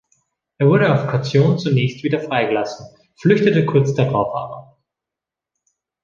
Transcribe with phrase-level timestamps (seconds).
[0.57, 2.87] Er wurde auf Kaution zunächst wieder freigelassen,
[3.19, 4.77] flüchtete kurz darauf aber.